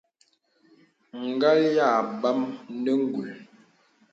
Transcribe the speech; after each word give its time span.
Ngàl 1.31 1.59
yā 1.75 1.87
àbam 1.99 2.39
nə 2.83 2.91
ngùl. 3.03 3.29